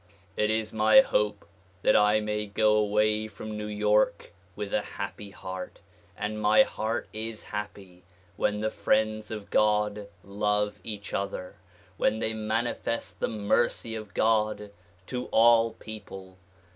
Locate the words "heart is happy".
6.63-8.01